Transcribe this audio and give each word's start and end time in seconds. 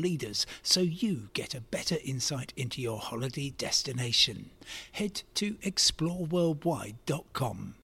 leaders 0.00 0.46
so 0.62 0.80
you 0.80 1.28
get 1.34 1.54
a 1.54 1.60
better 1.60 1.98
insight 2.04 2.54
into 2.56 2.80
your 2.80 2.98
holiday 2.98 3.50
destination. 3.50 4.50
Head 4.92 5.22
to 5.34 5.56
exploreworldwide.com. 5.56 7.74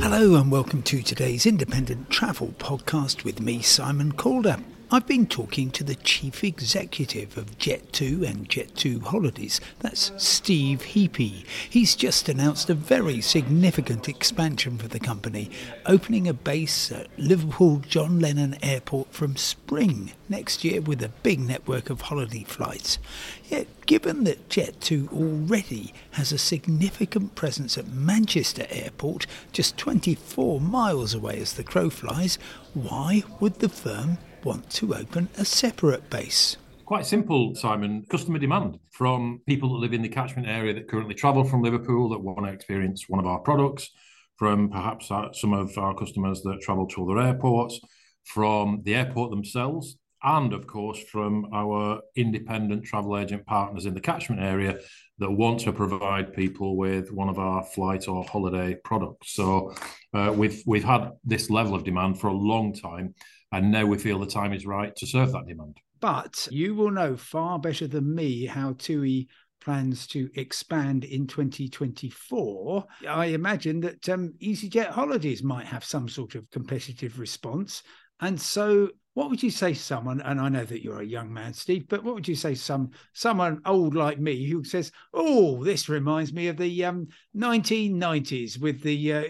Hello, 0.00 0.34
and 0.34 0.50
welcome 0.50 0.82
to 0.82 1.02
today's 1.02 1.46
independent 1.46 2.10
travel 2.10 2.48
podcast 2.58 3.22
with 3.24 3.40
me, 3.40 3.62
Simon 3.62 4.10
Calder. 4.12 4.58
I've 4.92 5.06
been 5.06 5.28
talking 5.28 5.70
to 5.70 5.84
the 5.84 5.94
chief 5.94 6.42
executive 6.42 7.38
of 7.38 7.56
Jet2 7.58 8.28
and 8.28 8.48
Jet2 8.48 9.00
Holidays. 9.02 9.60
That's 9.78 10.10
Steve 10.16 10.80
Heapy. 10.80 11.44
He's 11.70 11.94
just 11.94 12.28
announced 12.28 12.68
a 12.68 12.74
very 12.74 13.20
significant 13.20 14.08
expansion 14.08 14.78
for 14.78 14.88
the 14.88 14.98
company, 14.98 15.48
opening 15.86 16.26
a 16.26 16.34
base 16.34 16.90
at 16.90 17.06
Liverpool 17.16 17.76
John 17.86 18.18
Lennon 18.18 18.56
Airport 18.64 19.12
from 19.12 19.36
spring 19.36 20.10
next 20.28 20.64
year 20.64 20.80
with 20.80 21.04
a 21.04 21.10
big 21.22 21.38
network 21.38 21.88
of 21.88 22.00
holiday 22.00 22.42
flights. 22.42 22.98
Yet, 23.44 23.68
given 23.86 24.24
that 24.24 24.48
Jet2 24.48 25.12
already 25.12 25.94
has 26.12 26.32
a 26.32 26.38
significant 26.38 27.36
presence 27.36 27.78
at 27.78 27.86
Manchester 27.86 28.66
Airport, 28.70 29.28
just 29.52 29.76
24 29.76 30.60
miles 30.60 31.14
away 31.14 31.38
as 31.40 31.52
the 31.52 31.62
crow 31.62 31.90
flies, 31.90 32.40
why 32.74 33.22
would 33.38 33.60
the 33.60 33.68
firm 33.68 34.18
want 34.44 34.70
to 34.70 34.94
open 34.94 35.28
a 35.38 35.44
separate 35.44 36.08
base? 36.10 36.56
Quite 36.84 37.06
simple, 37.06 37.54
Simon. 37.54 38.04
Customer 38.10 38.38
demand 38.38 38.78
from 38.90 39.40
people 39.46 39.72
that 39.72 39.78
live 39.78 39.92
in 39.92 40.02
the 40.02 40.08
catchment 40.08 40.48
area 40.48 40.74
that 40.74 40.88
currently 40.88 41.14
travel 41.14 41.44
from 41.44 41.62
Liverpool 41.62 42.08
that 42.08 42.18
want 42.18 42.44
to 42.44 42.52
experience 42.52 43.04
one 43.08 43.20
of 43.20 43.26
our 43.26 43.38
products, 43.38 43.90
from 44.36 44.70
perhaps 44.70 45.10
uh, 45.10 45.32
some 45.32 45.52
of 45.52 45.76
our 45.78 45.94
customers 45.94 46.42
that 46.42 46.60
travel 46.62 46.86
to 46.88 47.04
other 47.04 47.20
airports, 47.20 47.78
from 48.24 48.82
the 48.84 48.94
airport 48.94 49.30
themselves, 49.30 49.96
and 50.22 50.52
of 50.52 50.66
course 50.66 51.02
from 51.04 51.46
our 51.52 52.00
independent 52.16 52.84
travel 52.84 53.16
agent 53.18 53.44
partners 53.46 53.86
in 53.86 53.94
the 53.94 54.00
catchment 54.00 54.40
area 54.40 54.78
that 55.18 55.30
want 55.30 55.60
to 55.60 55.72
provide 55.72 56.34
people 56.34 56.76
with 56.76 57.12
one 57.12 57.28
of 57.28 57.38
our 57.38 57.62
flight 57.62 58.08
or 58.08 58.24
holiday 58.24 58.74
products. 58.84 59.34
So 59.34 59.74
uh, 60.14 60.32
we've 60.34 60.62
we've 60.66 60.84
had 60.84 61.10
this 61.24 61.50
level 61.50 61.74
of 61.74 61.84
demand 61.84 62.20
for 62.20 62.28
a 62.28 62.34
long 62.34 62.72
time, 62.72 63.14
and 63.52 63.70
now 63.70 63.86
we 63.86 63.98
feel 63.98 64.18
the 64.18 64.26
time 64.26 64.52
is 64.52 64.66
right 64.66 64.94
to 64.96 65.06
serve 65.06 65.32
that 65.32 65.46
demand. 65.46 65.78
But 66.00 66.48
you 66.50 66.74
will 66.74 66.90
know 66.90 67.16
far 67.16 67.58
better 67.58 67.86
than 67.86 68.14
me 68.14 68.46
how 68.46 68.72
TUI 68.72 69.28
plans 69.60 70.06
to 70.08 70.30
expand 70.34 71.04
in 71.04 71.26
2024. 71.26 72.84
I 73.08 73.26
imagine 73.26 73.80
that 73.80 74.08
um, 74.08 74.32
EasyJet 74.40 74.88
Holidays 74.88 75.42
might 75.42 75.66
have 75.66 75.84
some 75.84 76.08
sort 76.08 76.34
of 76.34 76.50
competitive 76.50 77.18
response. 77.18 77.82
And 78.20 78.40
so 78.40 78.90
what 79.14 79.28
would 79.28 79.42
you 79.42 79.50
say 79.50 79.74
someone 79.74 80.20
and 80.22 80.40
i 80.40 80.48
know 80.48 80.64
that 80.64 80.82
you're 80.82 81.00
a 81.00 81.06
young 81.06 81.32
man 81.32 81.52
steve 81.52 81.86
but 81.88 82.02
what 82.04 82.14
would 82.14 82.28
you 82.28 82.34
say 82.34 82.54
some 82.54 82.90
someone 83.12 83.60
old 83.66 83.94
like 83.94 84.18
me 84.18 84.48
who 84.48 84.62
says 84.62 84.92
oh 85.14 85.62
this 85.64 85.88
reminds 85.88 86.32
me 86.32 86.48
of 86.48 86.56
the 86.56 86.84
um, 86.84 87.06
1990s 87.36 88.60
with 88.60 88.80
the 88.82 89.12
uh, 89.12 89.24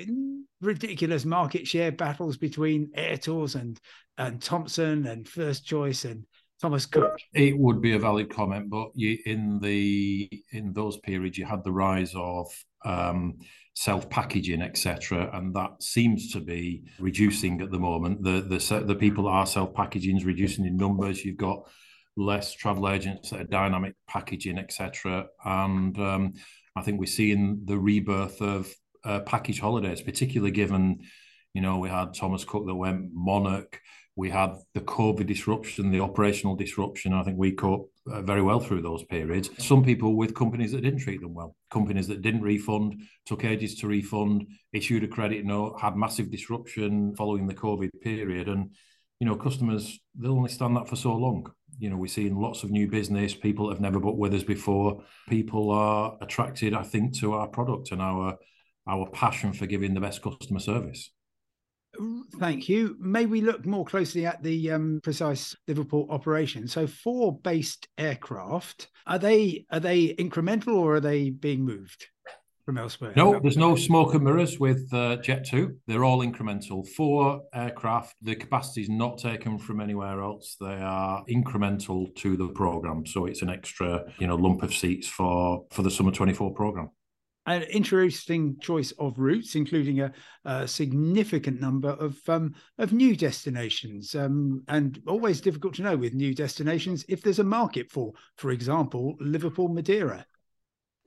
ridiculous 0.61 1.25
market 1.25 1.67
share 1.67 1.91
battles 1.91 2.37
between 2.37 2.91
Airtours 2.97 3.55
and 3.55 3.81
and 4.19 4.43
Thomson 4.43 5.07
and 5.07 5.27
first 5.27 5.65
choice 5.65 6.05
and 6.05 6.25
thomas 6.61 6.85
cook? 6.85 7.19
it 7.33 7.57
would 7.57 7.81
be 7.81 7.95
a 7.95 7.99
valid 7.99 8.29
comment 8.29 8.69
but 8.69 8.89
you 8.95 9.17
in 9.25 9.59
the 9.61 10.29
in 10.53 10.73
those 10.75 10.99
periods 10.99 11.39
you 11.39 11.47
had 11.47 11.65
the 11.65 11.73
rise 11.73 12.13
of 12.15 12.47
um, 12.85 13.39
self-packaging, 13.75 14.63
etc., 14.63 15.31
and 15.33 15.55
that 15.55 15.83
seems 15.83 16.33
to 16.33 16.41
be 16.41 16.85
reducing 16.99 17.61
at 17.61 17.71
the 17.71 17.79
moment. 17.79 18.23
The 18.23 18.41
the 18.41 18.85
the 18.85 18.95
people 18.95 19.25
that 19.25 19.31
are 19.31 19.47
self-packaging 19.47 20.17
is 20.17 20.25
reducing 20.25 20.67
in 20.67 20.77
numbers. 20.77 21.25
You've 21.25 21.37
got 21.37 21.69
less 22.17 22.53
travel 22.53 22.89
agents 22.89 23.31
that 23.31 23.41
are 23.41 23.45
dynamic 23.45 23.95
packaging, 24.09 24.59
etc., 24.59 25.27
and 25.45 25.99
um, 25.99 26.35
I 26.77 26.83
think 26.83 27.01
we're 27.01 27.07
seeing 27.07 27.63
the 27.65 27.79
rebirth 27.79 28.41
of 28.41 28.73
uh, 29.05 29.21
package 29.21 29.61
holidays, 29.61 30.03
particularly 30.03 30.53
given, 30.53 31.01
you 31.55 31.63
know, 31.63 31.79
we 31.79 31.89
had 31.89 32.15
Thomas 32.15 32.45
Cook 32.45 32.67
that 32.67 32.75
went 32.75 33.11
Monarch 33.13 33.81
we 34.21 34.29
had 34.29 34.53
the 34.75 34.83
COVID 34.83 35.27
disruption, 35.27 35.91
the 35.91 36.01
operational 36.01 36.55
disruption. 36.55 37.15
I 37.15 37.23
think 37.23 37.39
we 37.39 37.53
coped 37.53 37.91
uh, 38.07 38.21
very 38.21 38.43
well 38.43 38.61
through 38.61 38.83
those 38.83 39.03
periods. 39.05 39.49
Some 39.57 39.83
people 39.83 40.15
with 40.15 40.35
companies 40.35 40.73
that 40.73 40.83
didn't 40.83 41.01
treat 41.01 41.23
them 41.23 41.33
well, 41.33 41.57
companies 41.71 42.07
that 42.09 42.21
didn't 42.21 42.43
refund, 42.43 43.01
took 43.25 43.47
ages 43.47 43.77
to 43.77 43.87
refund, 43.87 44.47
issued 44.75 45.05
a 45.05 45.09
credit 45.09 45.47
note, 45.47 45.81
had 45.81 45.97
massive 45.97 46.31
disruption 46.31 47.17
following 47.17 47.47
the 47.47 47.55
COVID 47.55 47.89
period. 48.03 48.49
And, 48.49 48.73
you 49.21 49.27
know, 49.27 49.37
customers, 49.37 49.99
they'll 50.15 50.33
only 50.33 50.51
stand 50.51 50.77
that 50.77 50.87
for 50.91 50.97
so 50.97 51.15
long. 51.15 51.51
You 51.79 51.89
know, 51.89 51.97
we're 51.97 52.09
seeing 52.09 52.39
lots 52.39 52.63
of 52.63 52.71
new 52.71 52.89
business, 52.89 53.35
people 53.35 53.69
that 53.69 53.77
have 53.77 53.81
never 53.81 54.01
booked 54.01 54.19
with 54.19 54.35
us 54.35 54.45
before. 54.45 55.03
People 55.31 55.71
are 55.71 56.19
attracted, 56.21 56.75
I 56.75 56.83
think, 56.83 57.19
to 57.21 57.33
our 57.33 57.49
product 57.49 57.91
and 57.91 58.03
our 58.03 58.37
our 58.87 59.09
passion 59.11 59.53
for 59.53 59.67
giving 59.67 59.95
the 59.95 60.01
best 60.01 60.21
customer 60.21 60.59
service. 60.59 61.11
Thank 62.39 62.69
you. 62.69 62.97
May 62.99 63.27
we 63.27 63.41
look 63.41 63.67
more 63.67 63.85
closely 63.85 64.25
at 64.25 64.43
the 64.43 64.71
um, 64.71 65.01
precise 65.03 65.57
Liverpool 65.67 66.07
operation? 66.11 66.69
So, 66.69 66.87
four 66.87 67.39
based 67.39 67.89
aircraft 67.99 68.89
are 69.07 69.19
they 69.19 69.67
are 69.71 69.81
they 69.81 70.15
incremental 70.15 70.75
or 70.75 70.97
are 70.97 71.01
they 71.01 71.31
being 71.31 71.65
moved 71.65 72.07
from 72.65 72.79
elsewhere? 72.79 73.13
No, 73.17 73.39
there's 73.41 73.57
no 73.57 73.75
smoke 73.75 74.15
and 74.15 74.23
mirrors 74.23 74.59
with 74.61 74.89
uh, 74.93 75.17
Jet2. 75.17 75.77
They're 75.87 76.05
all 76.05 76.21
incremental. 76.21 76.87
Four 76.87 77.43
aircraft. 77.53 78.15
The 78.23 78.37
capacity 78.37 78.83
is 78.83 78.89
not 78.89 79.19
taken 79.19 79.59
from 79.59 79.81
anywhere 79.81 80.23
else. 80.23 80.57
They 80.61 80.67
are 80.67 81.25
incremental 81.29 82.15
to 82.17 82.37
the 82.37 82.49
program. 82.49 83.05
So 83.05 83.27
it's 83.27 83.43
an 83.43 83.51
extra, 83.51 84.05
you 84.19 84.29
know, 84.29 84.37
lump 84.37 84.63
of 84.63 84.73
seats 84.73 85.09
for 85.09 85.65
for 85.71 85.83
the 85.83 85.91
summer 85.91 86.13
24 86.13 86.55
program 86.55 86.91
an 87.47 87.63
interesting 87.63 88.59
choice 88.61 88.93
of 88.99 89.19
routes, 89.19 89.55
including 89.55 90.01
a, 90.01 90.13
a 90.45 90.69
significant 90.69 91.61
number 91.61 91.91
of 91.91 92.19
um, 92.29 92.55
of 92.79 92.93
new 92.93 93.17
destinations, 93.17 94.15
um, 94.15 94.63
and 94.69 95.03
always 95.07 95.41
difficult 95.41 95.75
to 95.75 95.83
know 95.83 95.97
with 95.97 96.15
new 96.15 96.35
destinations 96.35 97.05
if 97.09 97.23
there's 97.23 97.39
a 97.39 97.45
market 97.45 97.91
for, 97.91 98.13
for 98.37 98.51
example, 98.51 99.17
Liverpool 99.21 99.69
Madeira. 99.69 100.25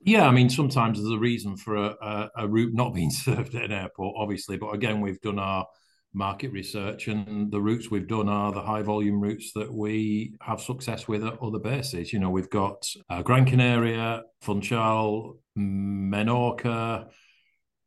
Yeah, 0.00 0.28
I 0.28 0.32
mean, 0.32 0.50
sometimes 0.50 0.98
there's 0.98 1.14
a 1.14 1.18
reason 1.18 1.56
for 1.56 1.76
a, 1.76 1.96
a, 2.02 2.30
a 2.38 2.48
route 2.48 2.74
not 2.74 2.94
being 2.94 3.10
served 3.10 3.54
at 3.54 3.64
an 3.64 3.72
airport, 3.72 4.16
obviously, 4.18 4.56
but 4.56 4.74
again, 4.74 5.00
we've 5.00 5.20
done 5.20 5.38
our 5.38 5.66
market 6.14 6.52
research 6.52 7.08
and 7.08 7.50
the 7.50 7.60
routes 7.60 7.90
we've 7.90 8.06
done 8.06 8.28
are 8.28 8.52
the 8.52 8.62
high 8.62 8.82
volume 8.82 9.20
routes 9.20 9.52
that 9.52 9.72
we 9.72 10.34
have 10.40 10.60
success 10.60 11.08
with 11.08 11.24
at 11.24 11.36
other 11.42 11.58
bases 11.58 12.12
you 12.12 12.20
know 12.20 12.30
we've 12.30 12.50
got 12.50 12.86
uh, 13.10 13.20
gran 13.20 13.44
canaria 13.44 14.22
funchal 14.40 15.38
menorca 15.58 17.06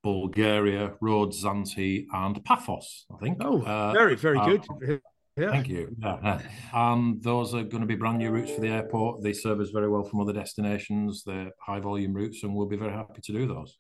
bulgaria 0.04 0.94
rhodes 1.00 1.44
zante 1.44 2.06
and 2.14 2.44
paphos 2.44 3.06
i 3.14 3.18
think 3.18 3.38
oh 3.42 3.62
uh, 3.62 3.94
very 3.94 4.16
very 4.16 4.38
uh, 4.38 4.46
good 4.46 5.02
yeah. 5.38 5.52
Thank 5.52 5.68
you. 5.68 5.96
Yeah. 6.00 6.42
And 6.74 7.22
those 7.22 7.54
are 7.54 7.62
going 7.62 7.82
to 7.82 7.86
be 7.86 7.94
brand 7.94 8.18
new 8.18 8.32
routes 8.32 8.52
for 8.52 8.60
the 8.62 8.70
airport. 8.70 9.22
They 9.22 9.34
serve 9.34 9.60
us 9.60 9.70
very 9.70 9.88
well 9.88 10.04
from 10.04 10.20
other 10.20 10.34
destinations. 10.34 11.24
They're 11.24 11.52
high 11.62 11.80
volume 11.80 12.14
routes, 12.14 12.42
and 12.42 12.56
we'll 12.56 12.66
be 12.66 12.76
very 12.76 12.92
happy 12.92 13.22
to 13.22 13.32
do 13.34 13.46
those 13.46 13.78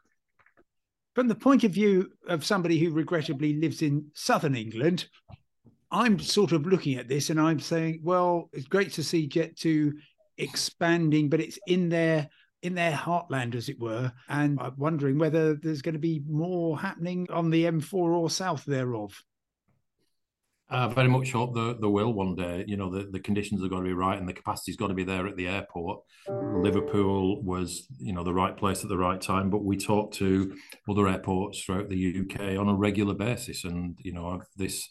from 1.17 1.27
the 1.27 1.33
point 1.33 1.63
of 1.63 1.71
view 1.71 2.11
of 2.27 2.45
somebody 2.45 2.77
who 2.77 2.91
regrettably 2.91 3.55
lives 3.55 3.81
in 3.81 4.05
southern 4.13 4.55
England, 4.55 5.07
I'm 5.89 6.19
sort 6.19 6.51
of 6.51 6.67
looking 6.67 6.99
at 6.99 7.07
this 7.07 7.31
and 7.31 7.41
I'm 7.41 7.59
saying, 7.59 8.01
well, 8.03 8.51
it's 8.53 8.67
great 8.67 8.93
to 8.93 9.03
see 9.03 9.27
Jet2 9.27 9.93
expanding, 10.37 11.27
but 11.27 11.39
it's 11.39 11.57
in 11.65 11.89
their 11.89 12.29
in 12.61 12.75
their 12.75 12.91
heartland, 12.91 13.55
as 13.55 13.67
it 13.67 13.79
were. 13.79 14.11
And 14.29 14.59
I'm 14.61 14.75
wondering 14.77 15.17
whether 15.17 15.55
there's 15.55 15.81
going 15.81 15.93
to 15.93 15.99
be 15.99 16.21
more 16.29 16.77
happening 16.77 17.25
on 17.31 17.49
the 17.49 17.65
M4 17.65 17.93
or 17.93 18.29
south 18.29 18.63
thereof. 18.65 19.19
I 20.69 20.87
very 20.87 21.07
much 21.07 21.31
hope 21.31 21.53
the 21.53 21.77
the 21.79 21.89
will 21.89 22.13
one 22.13 22.35
day. 22.35 22.65
You 22.67 22.75
know, 22.77 22.89
the, 22.89 23.09
the 23.09 23.19
conditions 23.19 23.61
have 23.61 23.69
got 23.69 23.77
to 23.77 23.83
be 23.83 23.93
right 23.93 24.19
and 24.19 24.27
the 24.27 24.33
capacity's 24.33 24.75
got 24.75 24.87
to 24.87 24.93
be 24.93 25.05
there 25.05 25.25
at 25.27 25.37
the 25.37 25.47
airport. 25.47 26.01
Liverpool 26.27 27.41
was, 27.41 27.87
you 27.99 28.13
know, 28.13 28.23
the 28.23 28.33
right 28.33 28.55
place 28.55 28.83
at 28.83 28.89
the 28.89 28.97
right 28.97 29.21
time, 29.21 29.49
but 29.49 29.63
we 29.63 29.77
talk 29.77 30.11
to 30.13 30.55
other 30.89 31.07
airports 31.07 31.63
throughout 31.63 31.89
the 31.89 32.21
UK 32.21 32.59
on 32.59 32.67
a 32.67 32.75
regular 32.75 33.13
basis, 33.13 33.63
and 33.63 33.97
you 34.01 34.11
know, 34.11 34.41
this 34.57 34.87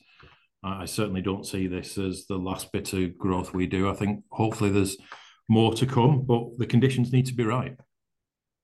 I 0.62 0.86
certainly 0.86 1.22
don't 1.22 1.46
see 1.46 1.66
this 1.66 1.98
as 1.98 2.26
the 2.26 2.38
last 2.38 2.72
bit 2.72 2.92
of 2.92 3.16
growth 3.18 3.54
we 3.54 3.66
do. 3.66 3.88
I 3.88 3.94
think 3.94 4.24
hopefully 4.30 4.70
there's 4.70 4.96
more 5.48 5.74
to 5.74 5.86
come, 5.86 6.22
but 6.22 6.58
the 6.58 6.66
conditions 6.66 7.12
need 7.12 7.26
to 7.26 7.34
be 7.34 7.44
right. 7.44 7.76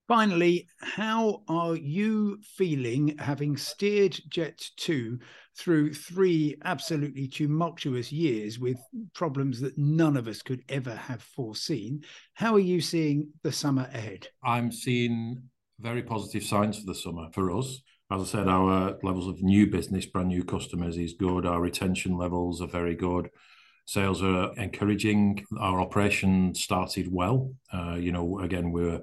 Finally, 0.08 0.66
how 0.80 1.42
are 1.48 1.76
you 1.76 2.38
feeling 2.42 3.16
having 3.18 3.56
steered 3.56 4.18
Jet 4.28 4.60
2 4.78 5.18
through 5.56 5.94
three 5.94 6.56
absolutely 6.64 7.28
tumultuous 7.28 8.10
years 8.10 8.58
with 8.58 8.78
problems 9.14 9.60
that 9.60 9.78
none 9.78 10.16
of 10.16 10.26
us 10.26 10.42
could 10.42 10.62
ever 10.68 10.94
have 10.94 11.22
foreseen? 11.22 12.02
How 12.34 12.54
are 12.54 12.60
you 12.60 12.80
seeing 12.80 13.28
the 13.44 13.52
summer 13.52 13.88
ahead? 13.94 14.26
I'm 14.42 14.72
seeing 14.72 15.40
very 15.78 16.02
positive 16.02 16.42
signs 16.42 16.78
for 16.80 16.86
the 16.86 16.94
summer 16.94 17.28
for 17.32 17.56
us. 17.56 17.80
As 18.10 18.22
I 18.22 18.24
said, 18.24 18.48
our 18.48 18.98
levels 19.02 19.28
of 19.28 19.40
new 19.40 19.68
business, 19.68 20.04
brand 20.04 20.28
new 20.28 20.44
customers 20.44 20.98
is 20.98 21.14
good. 21.14 21.46
Our 21.46 21.60
retention 21.60 22.18
levels 22.18 22.60
are 22.60 22.66
very 22.66 22.96
good. 22.96 23.30
Sales 23.86 24.22
are 24.22 24.52
encouraging. 24.56 25.44
Our 25.58 25.80
operation 25.80 26.54
started 26.54 27.08
well. 27.10 27.54
Uh, 27.72 27.94
you 27.94 28.12
know, 28.12 28.40
again, 28.40 28.72
we're 28.72 29.00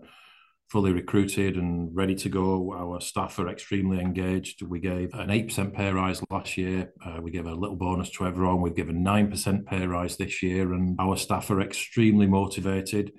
fully 0.70 0.92
recruited 0.92 1.58
and 1.58 1.96
ready 1.96 2.16
to 2.16 2.30
go. 2.30 2.74
Our 2.74 3.02
staff 3.02 3.40
are 3.40 3.50
extremely 3.50 4.00
engaged. 4.00 4.62
We 4.62 4.80
gave 4.80 5.14
an 5.14 5.30
8% 5.30 5.74
pay 5.74 5.92
rise 5.92 6.22
last 6.30 6.58
year. 6.58 6.94
Uh, 7.04 7.20
we 7.22 7.32
gave 7.32 7.48
a 7.48 7.56
little 7.56 7.76
bonus 7.76 8.12
to 8.12 8.28
everyone. 8.28 8.62
We've 8.62 8.76
given 8.76 9.04
9% 9.04 9.66
pay 9.66 9.88
rise 9.88 10.18
this 10.18 10.44
year, 10.44 10.74
and 10.74 10.96
our 11.00 11.18
staff 11.18 11.50
are 11.50 11.62
extremely 11.62 12.28
motivated. 12.28 13.14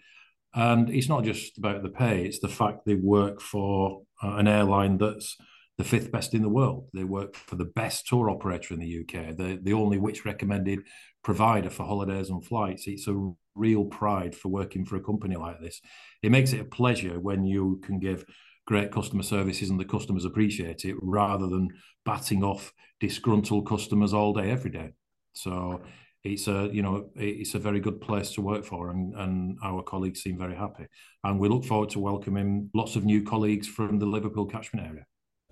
And 0.55 0.91
it's 0.91 1.09
not 1.09 1.25
just 1.25 1.59
about 1.59 1.83
the 1.83 1.91
pay, 1.91 2.25
it's 2.25 2.41
the 2.41 2.49
fact 2.49 2.85
they 2.85 2.95
work 2.95 3.41
for 3.41 4.03
uh, 4.23 4.37
an 4.37 4.49
airline 4.49 4.99
that's 4.99 5.37
the 5.79 5.85
fifth 5.85 6.13
best 6.13 6.35
in 6.35 6.43
the 6.43 6.49
world. 6.49 6.89
They 6.93 7.05
work 7.05 7.35
for 7.35 7.57
the 7.57 7.65
best 7.65 8.07
tour 8.07 8.31
operator 8.31 8.75
in 8.75 8.81
the 8.81 9.01
UK, 9.01 9.37
the, 9.37 9.59
the 9.63 9.73
only 9.73 9.99
which 9.99 10.25
recommended 10.25 10.81
provider 11.23 11.71
for 11.71 11.87
holidays 11.87 12.31
and 12.31 12.45
flights. 12.45 12.87
It's 12.87 13.09
a 13.09 13.33
real 13.61 13.85
pride 13.85 14.35
for 14.35 14.49
working 14.49 14.85
for 14.85 14.97
a 14.97 15.03
company 15.03 15.37
like 15.37 15.61
this. 15.61 15.81
It 16.23 16.33
makes 16.33 16.53
it 16.53 16.61
a 16.61 16.65
pleasure 16.65 17.21
when 17.21 17.45
you 17.45 17.81
can 17.85 17.99
give 18.01 18.25
great 18.67 18.91
customer 18.91 19.23
services 19.23 19.71
and 19.71 19.79
the 19.79 19.85
customers 19.85 20.25
appreciate 20.25 20.85
it 20.85 20.97
rather 21.01 21.47
than 21.47 21.69
batting 22.05 22.43
off 22.43 22.73
disgruntled 23.01 23.67
customers 23.67 24.13
all 24.13 24.33
day, 24.33 24.51
every 24.51 24.71
day. 24.71 24.93
So 25.33 25.83
it's 26.23 26.49
a 26.49 26.69
you 26.73 26.83
know 26.83 27.09
it's 27.17 27.55
a 27.55 27.59
very 27.59 27.81
good 27.81 28.01
place 28.01 28.33
to 28.33 28.43
work 28.43 28.65
for 28.65 28.91
and, 28.91 29.15
and 29.15 29.57
our 29.63 29.83
colleagues 29.83 30.23
seem 30.23 30.37
very 30.37 30.55
happy 30.55 30.87
and 31.25 31.41
we 31.41 31.49
look 31.49 31.65
forward 31.65 31.89
to 31.89 31.99
welcoming 31.99 32.69
lots 32.75 32.95
of 32.95 33.05
new 33.05 33.23
colleagues 33.23 33.67
from 33.67 33.99
the 33.99 34.07
liverpool 34.07 34.45
catchment 34.45 34.87
area 34.87 35.07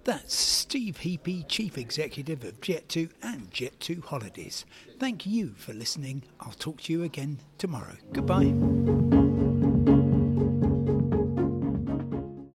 that's 0.09 0.35
Steve 0.35 1.01
Heapy, 1.03 1.47
Chief 1.49 1.77
Executive 1.77 2.43
of 2.43 2.59
Jet2 2.63 3.11
and 3.23 3.51
Jet2 3.51 4.03
Holidays. 4.03 4.65
Thank 4.99 5.27
you 5.27 5.53
for 5.59 5.75
listening. 5.75 6.23
I'll 6.41 6.53
talk 6.53 6.81
to 6.85 6.95
you 6.95 7.03
again 7.03 7.41
tomorrow. 7.59 7.95
Goodbye. 8.15 9.58